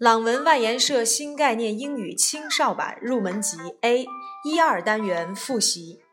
[0.00, 4.06] 朗文外研社新概念英语青少版入门级 A
[4.44, 6.06] 一二单元复习。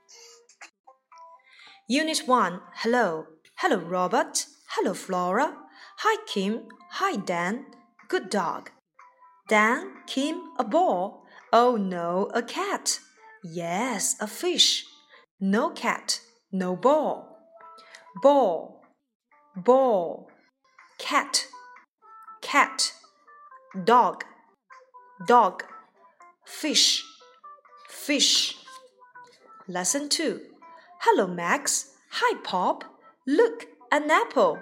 [1.90, 3.26] Unit One Hello
[3.58, 5.54] Hello Robert Hello Flora
[5.98, 7.66] Hi Kim Hi Dan
[8.08, 8.72] Good dog
[9.50, 13.00] Dan Kim a ball Oh no a cat
[13.44, 14.86] Yes a fish
[15.42, 16.22] No cat
[16.54, 17.38] No ball
[18.24, 18.82] Ball
[19.58, 20.30] Ball
[20.98, 21.48] Cat
[22.42, 22.94] Cat
[23.85, 24.25] dog,
[25.27, 25.63] dog,
[26.47, 27.05] fish,
[27.89, 28.57] fish.
[29.67, 30.41] Lesson 2.
[31.01, 31.93] Hello, Max.
[32.11, 32.85] Hi, Pop.
[33.27, 34.59] Look, an apple.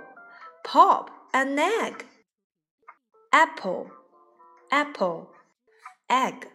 [0.64, 2.04] Pop, an egg.
[3.32, 3.90] Apple,
[4.72, 5.30] apple,
[6.10, 6.48] egg,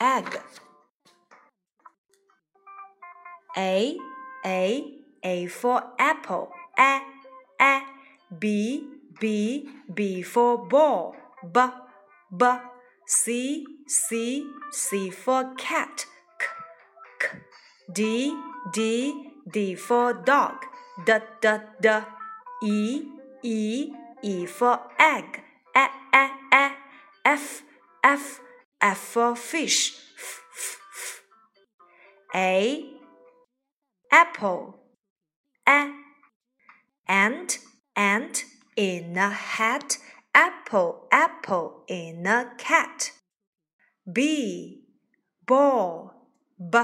[0.00, 0.40] egg.
[3.56, 3.96] A,
[4.46, 4.84] A,
[5.24, 6.50] A for apple.
[6.78, 7.00] A,
[7.60, 7.80] A,
[8.38, 8.86] B,
[9.18, 11.60] B, B for ball b
[12.36, 12.44] b
[13.06, 16.06] c c c for cat.
[16.38, 16.46] K
[17.20, 17.38] k.
[17.92, 18.34] D
[18.72, 19.14] d
[19.50, 20.64] d for dog.
[21.06, 21.48] D d
[21.80, 21.88] d.
[22.62, 23.02] E
[23.42, 25.42] e e for egg.
[25.74, 26.70] A a a
[27.24, 27.62] f
[28.02, 28.40] f
[28.80, 29.94] f for fish.
[30.16, 31.22] F f f.
[32.34, 32.84] A
[34.10, 34.74] apple.
[35.66, 35.92] A
[37.06, 37.58] ant
[37.96, 38.44] ant
[38.76, 39.98] in a hat
[40.34, 43.12] apple, apple in a cat.
[44.10, 44.84] B,
[45.46, 46.14] ball,
[46.58, 46.78] b.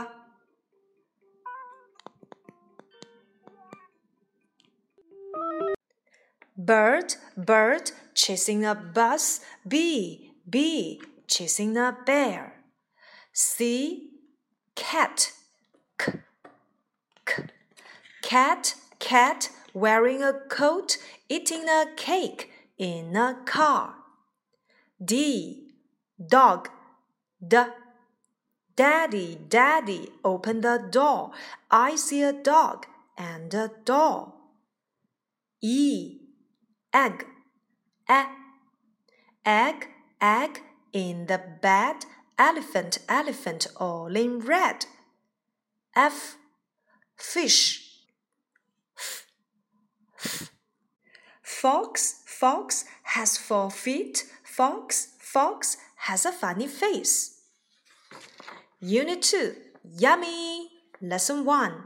[6.57, 9.41] Bird, bird, chasing a bus.
[9.67, 12.63] B, B, chasing a bear.
[13.33, 14.11] C,
[14.77, 15.33] cat,
[15.99, 16.13] k,
[17.27, 17.43] k.
[18.23, 20.97] Cat, cat, wearing a coat,
[21.29, 23.95] eating a cake in a car.
[25.03, 25.75] D.
[26.29, 26.69] Dog.
[27.47, 27.57] D.
[28.77, 31.31] Daddy, Daddy, open the door.
[31.71, 34.35] I see a dog and a doll.
[35.63, 36.19] E.
[36.93, 37.27] Egg.
[38.11, 38.23] E.
[39.47, 39.89] Egg,
[40.21, 40.63] egg
[40.93, 42.07] in the bed.
[42.37, 44.87] Elephant, elephant, all in red.
[45.95, 46.37] F.
[47.17, 48.01] Fish.
[48.99, 49.27] F.
[50.25, 50.54] F.
[51.45, 54.25] Fox, fox has four feet.
[54.43, 57.43] Fox, fox has a funny face.
[58.81, 59.55] Unit 2
[59.99, 60.71] Yummy.
[61.03, 61.85] Lesson 1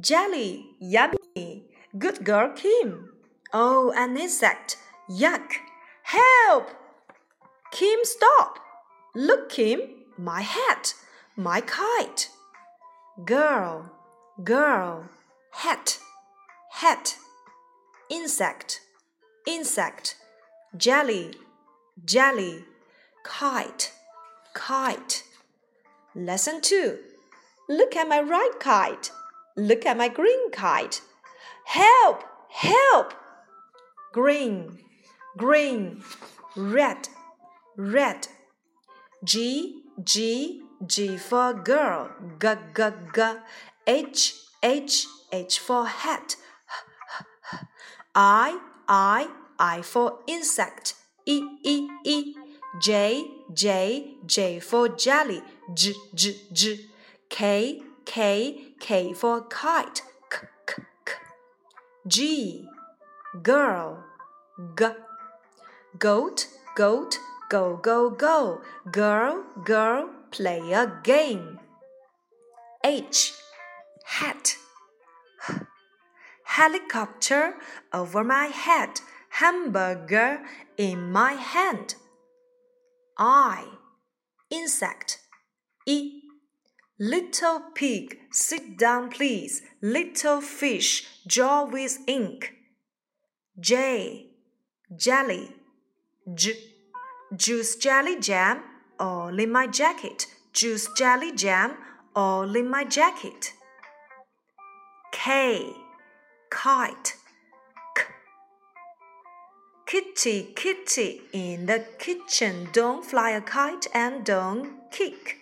[0.00, 1.66] Jelly, yummy.
[1.98, 3.10] Good girl, Kim.
[3.52, 4.78] Oh, an insect.
[5.10, 5.52] Yuck.
[6.04, 6.70] Help!
[7.70, 8.58] Kim, stop.
[9.14, 9.80] Look, Kim,
[10.16, 10.94] my hat,
[11.36, 12.30] my kite.
[13.24, 13.90] Girl,
[14.42, 15.10] girl,
[15.52, 15.98] hat,
[16.72, 17.16] hat.
[18.10, 18.80] Insect
[19.48, 20.16] insect,
[20.76, 21.32] jelly,
[22.04, 22.64] jelly,
[23.24, 23.92] kite,
[24.54, 25.24] kite.
[26.14, 26.98] Lesson 2.
[27.68, 29.10] Look at my right kite.
[29.56, 31.00] Look at my green kite.
[31.64, 32.24] Help!
[32.50, 33.14] Help!
[34.12, 34.78] Green,
[35.36, 36.02] green,
[36.56, 37.08] red,
[37.76, 38.28] red.
[39.24, 42.10] G, G, G for girl.
[42.38, 43.22] G, G, G.
[43.86, 46.36] H, H, H for hat.
[48.20, 48.58] I,
[48.88, 49.28] I,
[49.60, 50.94] I for insect.
[51.24, 52.34] E, E, E.
[52.80, 53.24] J,
[53.54, 55.40] J, J for jelly.
[55.72, 56.80] J, J, J.
[57.30, 60.02] K, K, K for kite.
[60.30, 61.12] K, K, K.
[62.08, 62.68] G,
[63.40, 64.02] girl.
[64.76, 64.86] G.
[65.96, 67.18] Goat, goat,
[67.48, 68.60] go, go, go.
[68.90, 71.60] Girl, girl, play a game.
[72.84, 73.32] H,
[74.04, 74.57] hat
[76.58, 77.54] helicopter
[77.92, 80.40] over my head, hamburger
[80.76, 81.94] in my hand.
[83.16, 83.64] I,
[84.50, 85.18] insect.
[85.86, 86.22] E,
[86.98, 89.62] little pig, sit down please.
[89.80, 92.54] Little fish, draw with ink.
[93.60, 94.26] J,
[94.96, 95.54] jelly.
[96.34, 96.54] J,
[97.36, 98.62] juice jelly jam,
[98.98, 100.26] all in my jacket.
[100.52, 101.76] Juice jelly jam,
[102.16, 103.52] all in my jacket.
[105.12, 105.72] K,
[106.50, 107.14] kite.
[107.94, 108.04] K.
[109.86, 115.36] Kitty, kitty, in the kitchen, don't fly a kite and don't kick.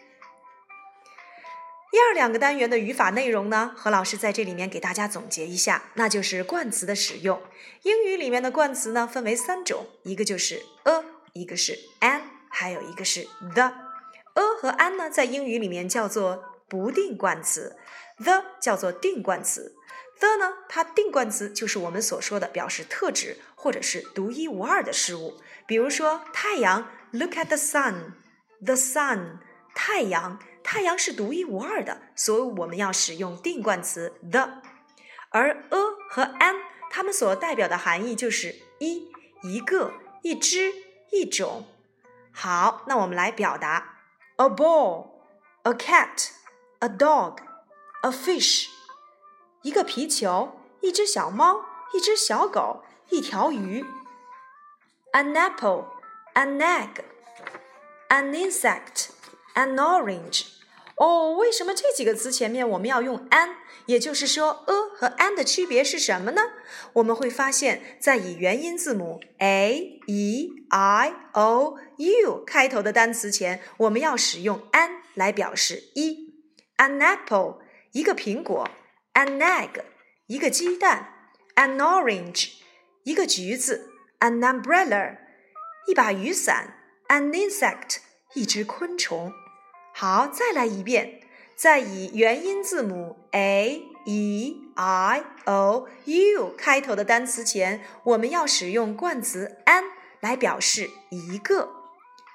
[1.92, 7.40] 一二两个单元的语法内容呢，何老师在这里面给大家总结一下，那就是冠词的使用。
[7.82, 12.20] 英语里面的冠词呢，分为三种，一个就是 a，一个是 an，
[12.50, 13.72] 还有一个是 the。
[14.34, 17.76] a 和 an 呢，在英语里面叫做不定冠词
[18.22, 19.74] ，the 叫做定冠词。
[20.18, 25.40] The 呢，它定冠词就是我们所说的表示特指或者是独一无二的事物。
[25.66, 29.38] 比如说太阳，Look at the sun，the sun，
[29.74, 34.62] 太阳，太阳是独一无二的，所以我们要使用定冠词 the。
[35.30, 35.78] 而 a
[36.08, 36.56] 和 an，
[36.90, 39.10] 它们所代表的含义就是一、
[39.42, 39.92] 一个、
[40.22, 40.72] 一只、
[41.10, 41.66] 一种。
[42.32, 43.96] 好，那我们来表达
[44.36, 48.68] ：a ball，a cat，a dog，a fish。
[49.66, 53.84] 一个皮球，一只小猫，一只小狗，一条鱼。
[55.12, 55.86] An apple,
[56.34, 57.02] an egg,
[58.08, 59.08] an insect,
[59.56, 60.44] an orange。
[60.94, 63.56] 哦，为什么这几个词前面我们要用 an？
[63.86, 66.42] 也就是说，a 和 an 的区别是什么呢？
[66.92, 76.32] 我们会发现，在以元音字母 a、e、i、o、u 开头的单词前，我们要使用 an 来表示一。
[76.76, 77.58] An apple，
[77.90, 78.68] 一个苹果。
[79.16, 79.80] An egg，
[80.26, 81.08] 一个鸡蛋
[81.54, 82.50] ；an orange，
[83.04, 83.88] 一个橘子
[84.20, 85.16] ；an umbrella，
[85.88, 86.74] 一把雨伞
[87.08, 88.00] ；an insect，
[88.34, 89.32] 一只昆虫。
[89.94, 91.22] 好，再来一遍，
[91.56, 99.84] 在以元音字母 a、e、i、o、u 开头的单词前，我们要使用冠词 an
[100.20, 101.70] 来表示一个。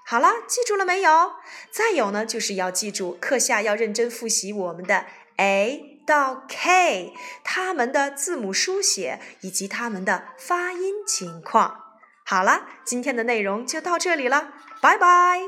[0.07, 1.34] 好了，记住了没有？
[1.69, 5.06] 再有呢，就是要记住课下要认真复习我们的
[5.36, 5.91] a。
[6.06, 7.13] 到 K，
[7.44, 11.83] 它们的字母书写以及它们的发音情况。
[12.24, 15.42] 好了，今天的内容就到这里了，拜拜。